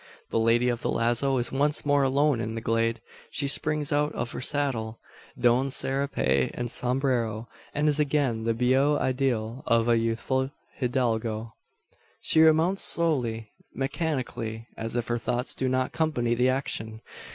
[0.31, 3.01] The lady of the lazo is once more alone in the glade.
[3.29, 4.97] She springs out of her saddle;
[5.39, 11.53] dons serape and sombrero; and is again the beau ideal of a youthful hidalgo.
[12.19, 17.01] She remounts slowly, mechanically as if her thoughts do not company the action.